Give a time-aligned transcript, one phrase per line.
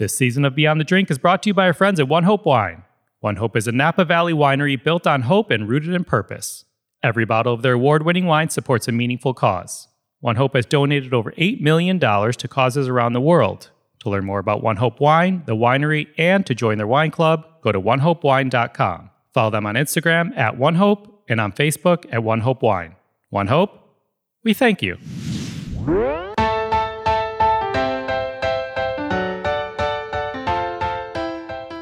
[0.00, 2.24] This season of Beyond the Drink is brought to you by our friends at One
[2.24, 2.84] Hope Wine.
[3.18, 6.64] One Hope is a Napa Valley winery built on hope and rooted in purpose.
[7.02, 9.88] Every bottle of their award winning wine supports a meaningful cause.
[10.20, 13.68] One Hope has donated over $8 million to causes around the world.
[13.98, 17.44] To learn more about One Hope Wine, the winery, and to join their wine club,
[17.60, 19.10] go to onehopewine.com.
[19.34, 22.96] Follow them on Instagram at One Hope and on Facebook at One Hope Wine.
[23.28, 23.78] One Hope,
[24.44, 24.96] we thank you.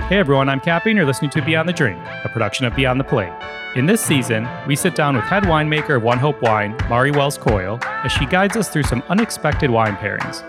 [0.08, 2.98] Hey everyone, I'm Cappy and you're listening to Beyond the Drink, a production of Beyond
[2.98, 3.30] the Plate.
[3.76, 7.36] In this season, we sit down with head winemaker of One Hope Wine, Mari Wells
[7.36, 10.42] Coyle, as she guides us through some unexpected wine pairings.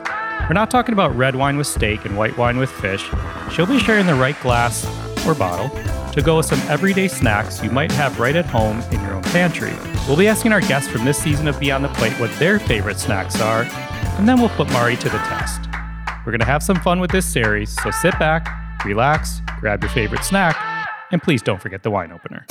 [0.48, 3.04] We're not talking about red wine with steak and white wine with fish.
[3.52, 4.86] She'll be sharing the right glass
[5.28, 5.68] or bottle
[6.14, 9.24] to go with some everyday snacks you might have right at home in your own
[9.24, 9.74] pantry.
[10.08, 12.98] We'll be asking our guests from this season of Beyond the Plate what their favorite
[12.98, 13.64] snacks are,
[14.18, 15.68] and then we'll put Mari to the test.
[16.26, 18.48] We're going to have some fun with this series, so sit back,
[18.86, 20.58] relax, grab your favorite snack,
[21.12, 22.46] and please don't forget the wine opener.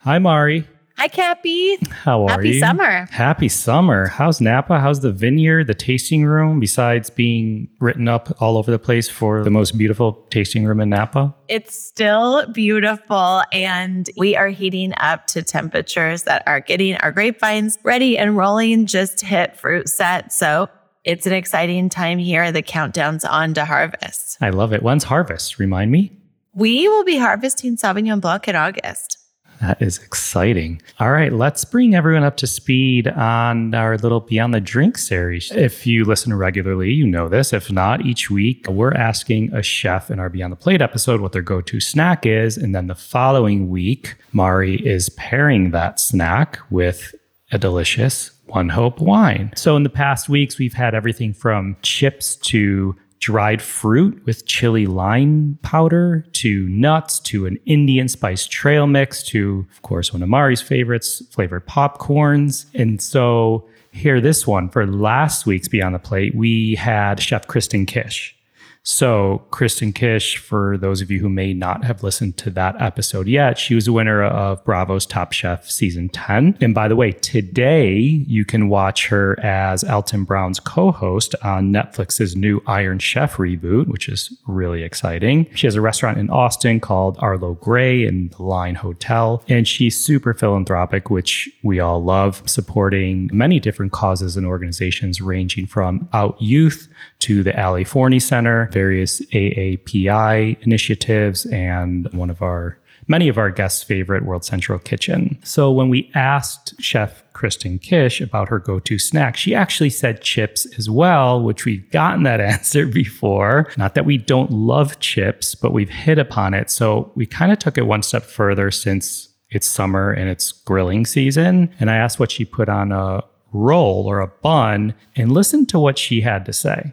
[0.00, 0.66] Hi, Mari.
[0.96, 1.78] Hi, Cappy.
[1.90, 2.60] How are Happy you?
[2.60, 3.06] Happy summer.
[3.10, 4.06] Happy summer.
[4.08, 4.78] How's Napa?
[4.80, 9.42] How's the vineyard, the tasting room, besides being written up all over the place for
[9.42, 11.34] the most beautiful tasting room in Napa?
[11.48, 17.78] It's still beautiful, and we are heating up to temperatures that are getting our grapevines
[17.82, 18.84] ready and rolling.
[18.84, 20.34] Just hit fruit set.
[20.34, 20.68] So
[21.04, 22.52] it's an exciting time here.
[22.52, 24.36] The countdown's on to harvest.
[24.40, 24.82] I love it.
[24.82, 25.58] When's harvest?
[25.58, 26.12] Remind me.
[26.52, 29.18] We will be harvesting Sauvignon Blanc in August.
[29.60, 30.80] That is exciting.
[30.98, 35.50] All right, let's bring everyone up to speed on our little Beyond the Drink series.
[35.52, 37.52] If you listen regularly, you know this.
[37.52, 41.32] If not, each week we're asking a chef in our Beyond the Plate episode what
[41.32, 42.56] their go to snack is.
[42.56, 47.14] And then the following week, Mari is pairing that snack with
[47.52, 49.52] a delicious One Hope wine.
[49.56, 54.86] So in the past weeks, we've had everything from chips to dried fruit with chili
[54.86, 60.28] lime powder to nuts to an Indian spice trail mix to, of course, one of
[60.28, 62.64] Mari's favorites, flavored popcorns.
[62.74, 67.86] And so here, this one for last week's Beyond the Plate, we had Chef Kristen
[67.86, 68.36] Kish.
[68.82, 73.28] So, Kristen Kish, for those of you who may not have listened to that episode
[73.28, 76.56] yet, she was a winner of Bravo's Top Chef season 10.
[76.62, 81.70] And by the way, today you can watch her as Alton Brown's co host on
[81.70, 85.46] Netflix's new Iron Chef reboot, which is really exciting.
[85.54, 90.00] She has a restaurant in Austin called Arlo Grey in the Line Hotel, and she's
[90.00, 96.40] super philanthropic, which we all love, supporting many different causes and organizations ranging from Out
[96.40, 96.88] Youth
[97.20, 102.78] to the Ali Forney Center various AAPI initiatives and one of our
[103.10, 105.36] many of our guests' favorite World Central Kitchen.
[105.42, 110.64] So when we asked Chef Kristen Kish about her go-to snack, she actually said chips
[110.78, 113.68] as well, which we've gotten that answer before.
[113.76, 116.70] Not that we don't love chips, but we've hit upon it.
[116.70, 121.04] So we kind of took it one step further since it's summer and it's grilling
[121.04, 121.74] season.
[121.80, 125.78] And I asked what she put on a roll or a bun and listen to
[125.78, 126.92] what she had to say.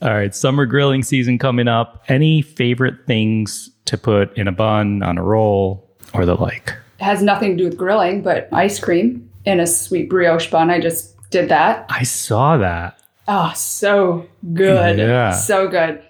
[0.00, 2.04] All right, summer grilling season coming up.
[2.08, 6.74] Any favorite things to put in a bun, on a roll, or the like?
[7.00, 10.70] It has nothing to do with grilling, but ice cream in a sweet brioche bun.
[10.70, 11.86] I just did that.
[11.88, 12.98] I saw that.
[13.26, 14.98] Oh, so good.
[14.98, 15.32] Yeah.
[15.32, 16.02] So good.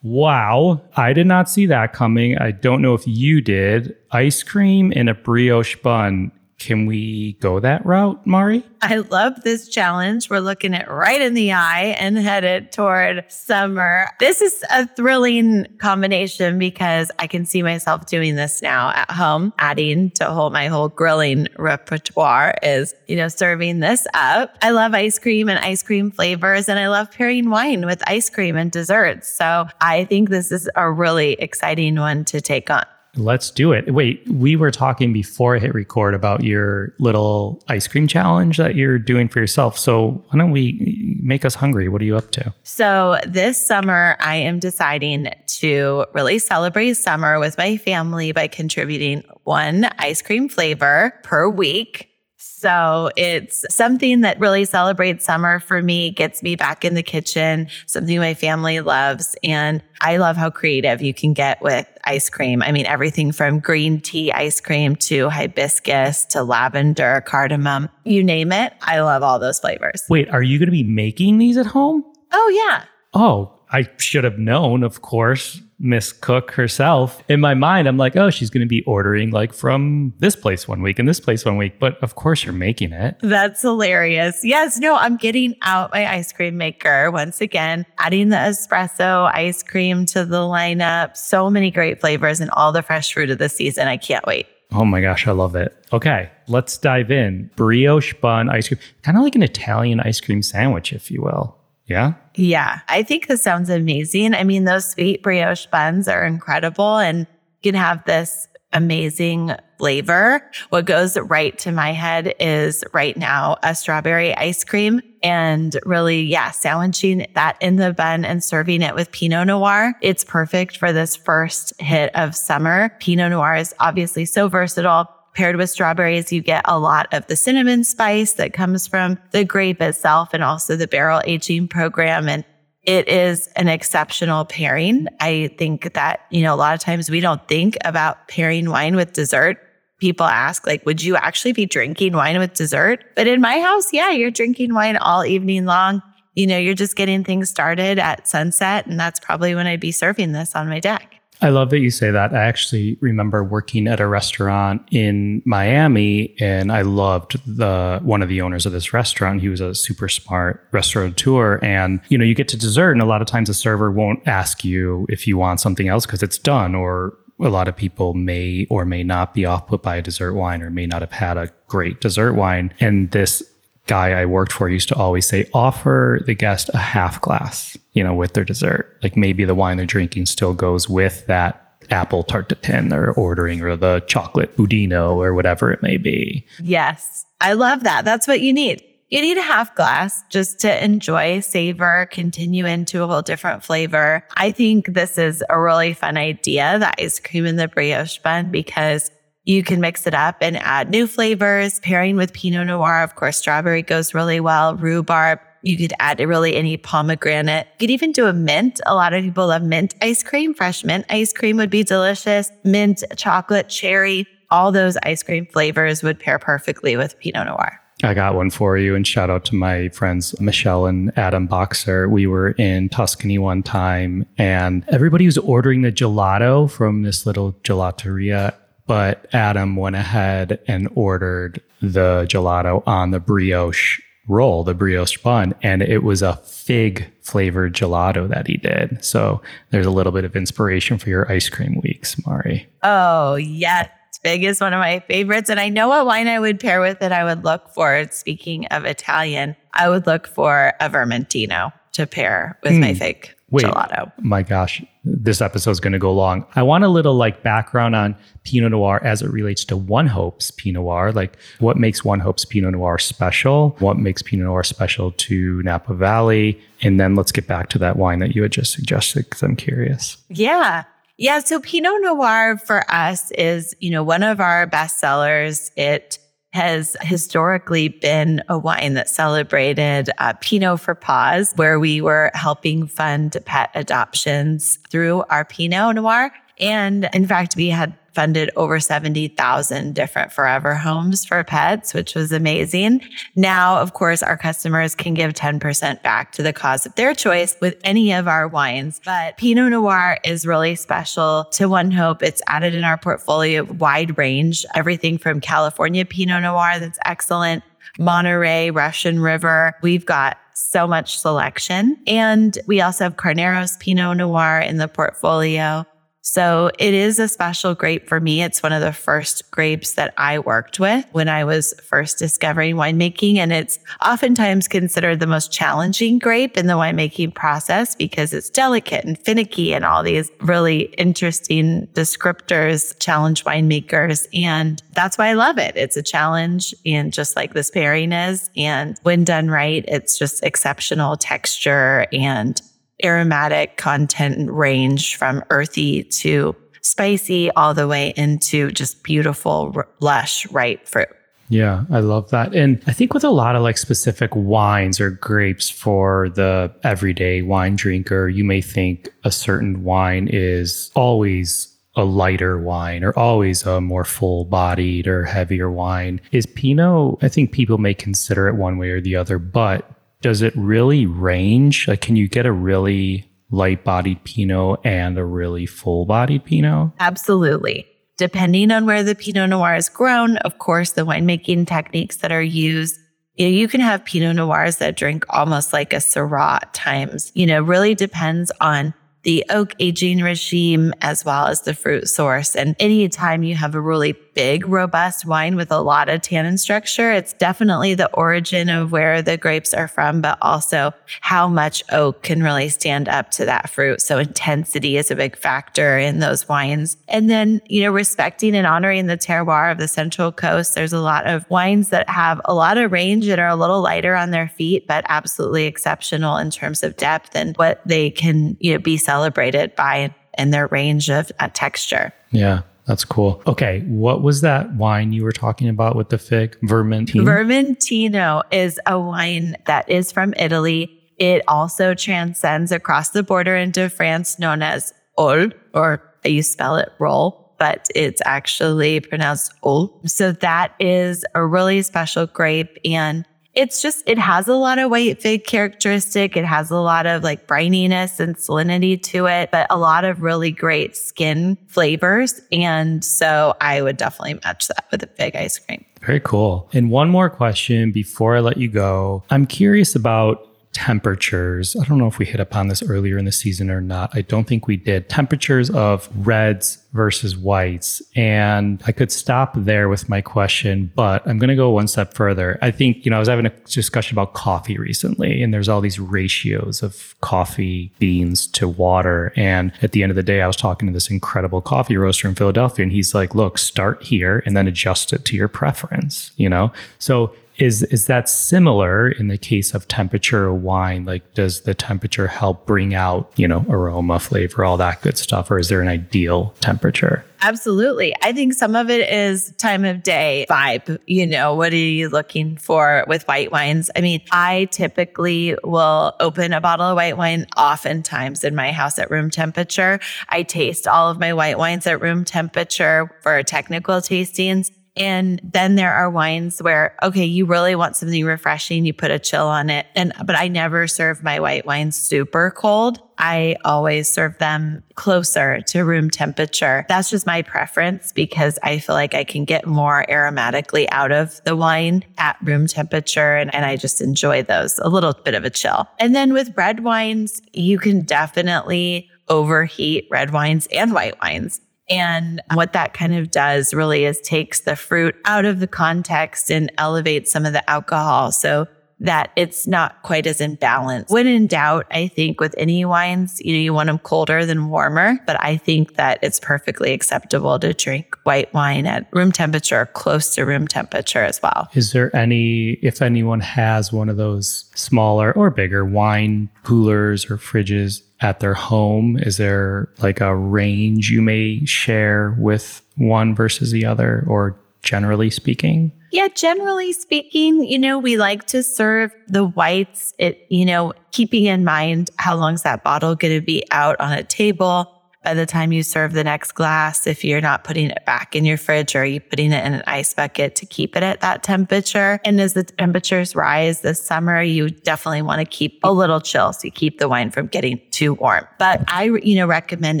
[0.02, 2.38] Wow, I did not see that coming.
[2.38, 3.96] I don't know if you did.
[4.12, 6.30] Ice cream in a brioche bun.
[6.58, 8.64] Can we go that route, Mari?
[8.80, 10.30] I love this challenge.
[10.30, 14.08] We're looking it right in the eye and headed toward summer.
[14.20, 19.52] This is a thrilling combination because I can see myself doing this now at home,
[19.58, 24.56] adding to whole my whole grilling repertoire is, you know, serving this up.
[24.62, 28.30] I love ice cream and ice cream flavors and I love pairing wine with ice
[28.30, 29.28] cream and desserts.
[29.28, 32.86] So I think this is a really exciting one to take on.
[33.16, 33.92] Let's do it.
[33.92, 38.74] Wait, we were talking before I hit record about your little ice cream challenge that
[38.74, 39.78] you're doing for yourself.
[39.78, 41.88] So why don't we make us hungry?
[41.88, 42.54] What are you up to?
[42.62, 45.28] So this summer, I am deciding
[45.60, 52.10] to really celebrate summer with my family by contributing one ice cream flavor per week.
[52.38, 57.68] So it's something that really celebrates summer for me, gets me back in the kitchen,
[57.86, 59.36] something my family loves.
[59.42, 62.62] And I love how creative you can get with ice cream.
[62.62, 68.52] I mean, everything from green tea ice cream to hibiscus to lavender, cardamom, you name
[68.52, 68.74] it.
[68.82, 70.02] I love all those flavors.
[70.08, 72.04] Wait, are you going to be making these at home?
[72.32, 72.84] Oh, yeah.
[73.14, 77.22] Oh, I should have known, of course, Miss Cook herself.
[77.28, 80.66] In my mind, I'm like, oh, she's going to be ordering like from this place
[80.66, 81.78] one week and this place one week.
[81.78, 83.16] But of course, you're making it.
[83.20, 84.40] That's hilarious.
[84.42, 89.62] Yes, no, I'm getting out my ice cream maker once again, adding the espresso ice
[89.62, 91.16] cream to the lineup.
[91.16, 93.88] So many great flavors and all the fresh fruit of the season.
[93.88, 94.46] I can't wait.
[94.72, 95.76] Oh my gosh, I love it.
[95.92, 97.50] Okay, let's dive in.
[97.54, 101.56] Brioche bun ice cream, kind of like an Italian ice cream sandwich, if you will.
[101.86, 102.14] Yeah.
[102.34, 104.34] Yeah, I think this sounds amazing.
[104.34, 107.26] I mean, those sweet brioche buns are incredible and
[107.62, 110.42] can have this amazing flavor.
[110.70, 116.22] What goes right to my head is right now a strawberry ice cream and really,
[116.22, 119.94] yeah, sandwiching that in the bun and serving it with Pinot Noir.
[120.02, 122.90] It's perfect for this first hit of summer.
[123.00, 127.36] Pinot Noir is obviously so versatile paired with strawberries, you get a lot of the
[127.36, 132.28] cinnamon spice that comes from the grape itself and also the barrel aging program.
[132.28, 132.44] And
[132.82, 135.06] it is an exceptional pairing.
[135.20, 138.96] I think that, you know, a lot of times we don't think about pairing wine
[138.96, 139.58] with dessert.
[139.98, 143.04] People ask, like, would you actually be drinking wine with dessert?
[143.14, 146.02] But in my house, yeah, you're drinking wine all evening long.
[146.34, 148.86] You know, you're just getting things started at sunset.
[148.86, 151.16] And that's probably when I'd be serving this on my deck.
[151.40, 152.34] I love that you say that.
[152.34, 158.28] I actually remember working at a restaurant in Miami and I loved the one of
[158.28, 159.42] the owners of this restaurant.
[159.42, 163.06] He was a super smart restaurateur and you know, you get to dessert and a
[163.06, 166.38] lot of times the server won't ask you if you want something else because it's
[166.38, 170.02] done or a lot of people may or may not be off put by a
[170.02, 172.72] dessert wine or may not have had a great dessert wine.
[172.80, 173.42] And this
[173.86, 178.02] guy I worked for used to always say, offer the guest a half glass, you
[178.02, 178.98] know, with their dessert.
[179.02, 183.62] Like maybe the wine they're drinking still goes with that apple tarte tatin they're ordering
[183.62, 186.44] or the chocolate budino or whatever it may be.
[186.60, 187.24] Yes.
[187.40, 188.04] I love that.
[188.04, 188.82] That's what you need.
[189.08, 194.26] You need a half glass just to enjoy, savor, continue into a whole different flavor.
[194.36, 198.50] I think this is a really fun idea, the ice cream and the brioche bun,
[198.50, 199.12] because
[199.46, 201.80] you can mix it up and add new flavors.
[201.80, 204.74] Pairing with Pinot Noir, of course, strawberry goes really well.
[204.74, 207.68] Rhubarb, you could add really any pomegranate.
[207.74, 208.80] You could even do a mint.
[208.86, 210.52] A lot of people love mint ice cream.
[210.52, 212.50] Fresh mint ice cream would be delicious.
[212.64, 217.80] Mint, chocolate, cherry, all those ice cream flavors would pair perfectly with Pinot Noir.
[218.02, 222.08] I got one for you and shout out to my friends Michelle and Adam Boxer.
[222.08, 227.54] We were in Tuscany one time and everybody was ordering the gelato from this little
[227.64, 228.54] gelateria
[228.86, 235.54] but Adam went ahead and ordered the gelato on the brioche roll, the brioche bun,
[235.62, 239.04] and it was a fig flavored gelato that he did.
[239.04, 239.40] So
[239.70, 242.68] there's a little bit of inspiration for your ice cream weeks, Mari.
[242.82, 243.88] Oh, yes.
[244.22, 245.50] Fig is one of my favorites.
[245.50, 247.12] And I know what wine I would pair with it.
[247.12, 252.58] I would look for, speaking of Italian, I would look for a Vermentino to pair
[252.62, 252.80] with mm.
[252.80, 254.10] my fig Wait, gelato.
[254.18, 256.44] My gosh, this episode is going to go long.
[256.56, 260.50] I want a little like background on Pinot Noir as it relates to One Hope's
[260.50, 261.12] Pinot Noir.
[261.12, 263.76] Like what makes One Hope's Pinot Noir special?
[263.78, 266.60] What makes Pinot Noir special to Napa Valley?
[266.82, 269.54] And then let's get back to that wine that you had just suggested because I'm
[269.54, 270.16] curious.
[270.28, 270.82] Yeah.
[271.16, 271.38] Yeah.
[271.38, 275.70] So Pinot Noir for us is, you know, one of our best sellers.
[275.76, 276.18] It
[276.56, 282.86] has historically been a wine that celebrated uh, Pinot for Paws, where we were helping
[282.86, 286.32] fund pet adoptions through our Pinot Noir.
[286.58, 292.32] And in fact, we had funded over 70,000 different forever homes for pets, which was
[292.32, 293.02] amazing.
[293.36, 297.56] Now, of course, our customers can give 10% back to the cause of their choice
[297.60, 299.02] with any of our wines.
[299.04, 302.22] But Pinot Noir is really special to One Hope.
[302.22, 307.64] It's added in our portfolio wide range, everything from California Pinot Noir that's excellent,
[307.98, 309.74] Monterey, Russian River.
[309.82, 311.98] We've got so much selection.
[312.06, 315.84] And we also have Carneros Pinot Noir in the portfolio.
[316.28, 318.42] So it is a special grape for me.
[318.42, 322.74] It's one of the first grapes that I worked with when I was first discovering
[322.74, 323.36] winemaking.
[323.36, 329.04] And it's oftentimes considered the most challenging grape in the winemaking process because it's delicate
[329.04, 334.26] and finicky and all these really interesting descriptors challenge winemakers.
[334.34, 335.76] And that's why I love it.
[335.76, 336.74] It's a challenge.
[336.84, 342.60] And just like this pairing is, and when done right, it's just exceptional texture and
[343.04, 350.86] aromatic content range from earthy to spicy all the way into just beautiful, lush, ripe
[350.86, 351.08] fruit.
[351.48, 352.54] Yeah, I love that.
[352.54, 357.42] And I think with a lot of like specific wines or grapes for the everyday
[357.42, 363.64] wine drinker, you may think a certain wine is always a lighter wine or always
[363.64, 366.20] a more full bodied or heavier wine.
[366.32, 369.88] Is Pinot, I think people may consider it one way or the other, but
[370.20, 371.88] does it really range?
[371.88, 376.92] Like, can you get a really light bodied Pinot and a really full bodied Pinot?
[376.98, 377.86] Absolutely.
[378.16, 382.42] Depending on where the Pinot Noir is grown, of course, the winemaking techniques that are
[382.42, 382.98] used,
[383.34, 387.30] you, know, you can have Pinot Noirs that drink almost like a Syrah times.
[387.34, 392.54] You know, really depends on the oak aging regime as well as the fruit source.
[392.54, 397.10] And anytime you have a really big, robust wine with a lot of tannin structure.
[397.10, 402.22] It's definitely the origin of where the grapes are from, but also how much oak
[402.22, 404.02] can really stand up to that fruit.
[404.02, 406.98] So intensity is a big factor in those wines.
[407.08, 410.74] And then, you know, respecting and honoring the terroir of the Central Coast.
[410.74, 413.80] There's a lot of wines that have a lot of range and are a little
[413.80, 418.58] lighter on their feet, but absolutely exceptional in terms of depth and what they can,
[418.60, 422.12] you know, be celebrated by and their range of uh, texture.
[422.30, 422.60] Yeah.
[422.86, 423.42] That's cool.
[423.46, 426.56] Okay, what was that wine you were talking about with the fig?
[426.62, 427.24] Vermentino.
[427.24, 430.92] Vermentino is a wine that is from Italy.
[431.18, 436.90] It also transcends across the border into France, known as Ol, or you spell it
[437.00, 440.00] roll, but it's actually pronounced Ol.
[440.04, 443.26] So that is a really special grape and
[443.56, 446.36] it's just, it has a lot of white fig characteristic.
[446.36, 450.22] It has a lot of like brininess and salinity to it, but a lot of
[450.22, 452.40] really great skin flavors.
[452.52, 455.84] And so I would definitely match that with a fig ice cream.
[456.02, 456.68] Very cool.
[456.72, 459.24] And one more question before I let you go.
[459.30, 461.74] I'm curious about temperatures.
[461.74, 464.10] I don't know if we hit upon this earlier in the season or not.
[464.12, 465.08] I don't think we did.
[465.08, 468.02] Temperatures of reds versus whites.
[468.14, 472.12] And I could stop there with my question, but I'm going to go one step
[472.12, 472.58] further.
[472.60, 475.80] I think, you know, I was having a discussion about coffee recently, and there's all
[475.80, 479.32] these ratios of coffee beans to water.
[479.34, 482.28] And at the end of the day, I was talking to this incredible coffee roaster
[482.28, 486.32] in Philadelphia, and he's like, look, start here and then adjust it to your preference,
[486.36, 486.70] you know?
[486.98, 491.04] So is is that similar in the case of temperature wine?
[491.04, 495.50] Like, does the temperature help bring out, you know, aroma, flavor, all that good stuff,
[495.50, 497.24] or is there an ideal temperature?
[497.42, 498.14] Absolutely.
[498.22, 500.98] I think some of it is time of day vibe.
[501.06, 503.90] You know, what are you looking for with white wines?
[503.94, 508.98] I mean, I typically will open a bottle of white wine oftentimes in my house
[508.98, 510.00] at room temperature.
[510.28, 514.70] I taste all of my white wines at room temperature for technical tastings.
[514.96, 519.18] And then there are wines where, okay, you really want something refreshing, you put a
[519.18, 519.86] chill on it.
[519.94, 523.00] And, but I never serve my white wines super cold.
[523.18, 526.84] I always serve them closer to room temperature.
[526.88, 531.42] That's just my preference because I feel like I can get more aromatically out of
[531.44, 533.36] the wine at room temperature.
[533.36, 535.88] And, and I just enjoy those a little bit of a chill.
[535.98, 541.60] And then with red wines, you can definitely overheat red wines and white wines.
[541.88, 546.50] And what that kind of does really is takes the fruit out of the context
[546.50, 548.32] and elevates some of the alcohol.
[548.32, 548.66] So
[548.98, 551.10] that it's not quite as in balance.
[551.10, 554.68] When in doubt, I think with any wines, you know, you want them colder than
[554.70, 559.82] warmer, but I think that it's perfectly acceptable to drink white wine at room temperature,
[559.82, 561.68] or close to room temperature as well.
[561.74, 567.36] Is there any, if anyone has one of those smaller or bigger wine coolers or
[567.36, 569.18] fridges at their home?
[569.18, 575.30] Is there like a range you may share with one versus the other, or generally
[575.30, 575.92] speaking?
[576.12, 581.44] Yeah, generally speaking, you know, we like to serve the whites, it, you know, keeping
[581.44, 584.92] in mind how long is that bottle going to be out on a table
[585.26, 588.44] by the time you serve the next glass if you're not putting it back in
[588.44, 591.42] your fridge or you putting it in an ice bucket to keep it at that
[591.42, 592.20] temperature.
[592.24, 596.52] And as the temperatures rise this summer, you definitely want to keep a little chill
[596.52, 598.46] so you keep the wine from getting too warm.
[598.60, 600.00] But I, you know, recommend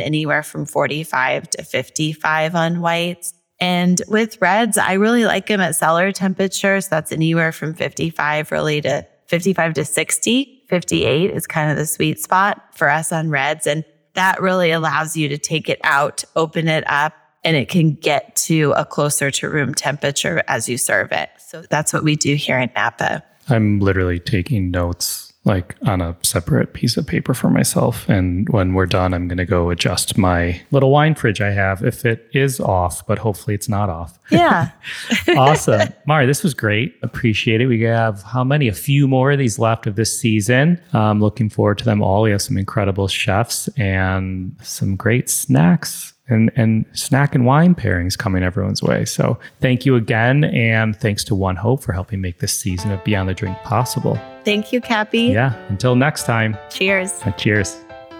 [0.00, 3.34] anywhere from 45 to 55 on whites.
[3.58, 6.80] And with reds, I really like them at cellar temperature.
[6.80, 10.64] So that's anywhere from 55 really to 55 to 60.
[10.68, 13.66] 58 is kind of the sweet spot for us on reds.
[13.66, 13.84] And
[14.14, 18.34] that really allows you to take it out, open it up, and it can get
[18.34, 21.30] to a closer to room temperature as you serve it.
[21.38, 23.22] So that's what we do here in Napa.
[23.48, 28.08] I'm literally taking notes like on a separate piece of paper for myself.
[28.08, 31.84] And when we're done, I'm going to go adjust my little wine fridge I have
[31.84, 34.18] if it is off, but hopefully it's not off.
[34.30, 34.70] Yeah.
[35.36, 35.88] awesome.
[36.06, 36.96] Mari, this was great.
[37.02, 37.66] Appreciate it.
[37.66, 38.66] We have how many?
[38.66, 40.80] A few more of these left of this season.
[40.92, 42.22] I'm looking forward to them all.
[42.22, 48.16] We have some incredible chefs and some great snacks and, and snack and wine pairings
[48.16, 49.04] coming everyone's way.
[49.04, 50.44] So thank you again.
[50.44, 54.18] And thanks to One Hope for helping make this season of Beyond the Drink possible.
[54.44, 55.22] Thank you, Cappy.
[55.22, 55.54] Yeah.
[55.68, 56.56] Until next time.
[56.70, 57.12] Cheers.
[57.24, 57.76] Uh, cheers.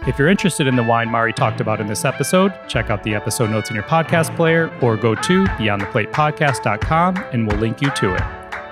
[0.06, 3.14] If you're interested in the wine Mari talked about in this episode, check out the
[3.14, 8.14] episode notes in your podcast player or go to beyondtheplatepodcast.com and we'll link you to
[8.14, 8.22] it.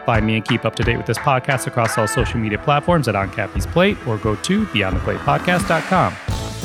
[0.06, 3.08] Find me and keep up to date with this podcast across all social media platforms
[3.08, 6.14] at On Cappy's Plate or go to beyondtheplatepodcast.com.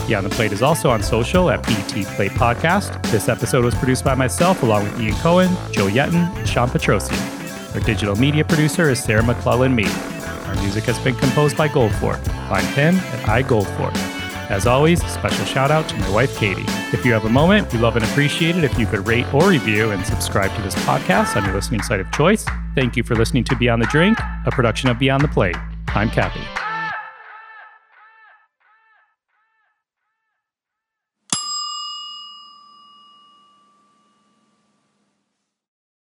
[0.09, 2.99] Beyond the Plate is also on social at BT Plate Podcast.
[3.11, 7.75] This episode was produced by myself along with Ian Cohen, Joe Yetton, and Sean Petrosian.
[7.75, 9.91] Our digital media producer is Sarah McClellan Mead.
[10.47, 12.25] Our music has been composed by Goldfort.
[12.49, 13.95] Find him at iGoldfort.
[14.49, 16.65] As always, special shout out to my wife, Katie.
[16.91, 19.47] If you have a moment, we love and appreciate it if you could rate or
[19.47, 22.47] review and subscribe to this podcast on your listening site of choice.
[22.73, 25.55] Thank you for listening to Beyond the Drink, a production of Beyond the Plate.
[25.89, 26.68] I'm Cappy.